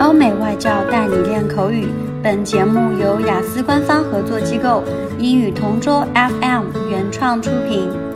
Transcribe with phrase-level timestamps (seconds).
[0.00, 1.88] 欧美外教带你练口语。
[2.24, 4.82] 本节目由雅思官方合作机构
[5.18, 8.14] 英语同桌 FM 原创出品。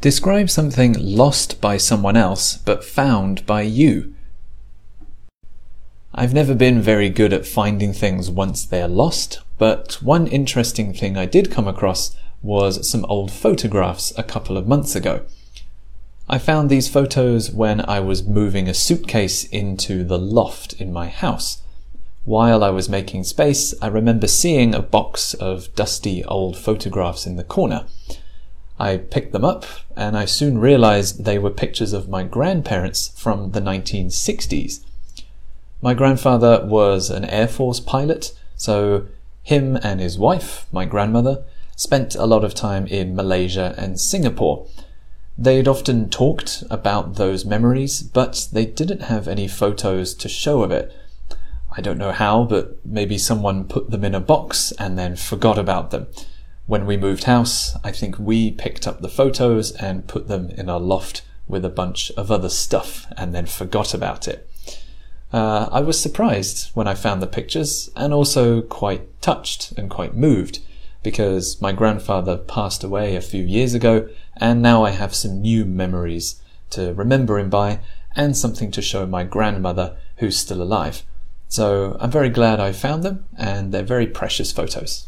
[0.00, 4.14] Describe something lost by someone else but found by you.
[6.14, 11.16] I've never been very good at finding things once they're lost, but one interesting thing
[11.16, 15.25] I did come across was some old photographs a couple of months ago.
[16.29, 21.07] I found these photos when I was moving a suitcase into the loft in my
[21.07, 21.61] house.
[22.25, 27.37] While I was making space, I remember seeing a box of dusty old photographs in
[27.37, 27.85] the corner.
[28.77, 29.65] I picked them up
[29.95, 34.83] and I soon realized they were pictures of my grandparents from the 1960s.
[35.81, 39.07] My grandfather was an Air Force pilot, so
[39.43, 41.45] him and his wife, my grandmother,
[41.77, 44.67] spent a lot of time in Malaysia and Singapore.
[45.37, 50.71] They'd often talked about those memories, but they didn't have any photos to show of
[50.71, 50.91] it.
[51.77, 55.59] I don't know how, but maybe someone put them in a box and then forgot
[55.59, 56.07] about them.
[56.65, 60.69] When we moved house, I think we picked up the photos and put them in
[60.69, 64.49] a loft with a bunch of other stuff and then forgot about it.
[65.31, 70.15] Uh, I was surprised when I found the pictures and also quite touched and quite
[70.15, 70.59] moved
[71.07, 75.63] because my grandfather passed away a few years ago and now I have some new
[75.63, 76.41] memories
[76.71, 77.79] to remember him by
[78.13, 81.03] and something to show my grandmother who's still alive.
[81.47, 85.07] So I'm very glad I found them and they're very precious photos.